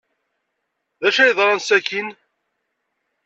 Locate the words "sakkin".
1.61-2.07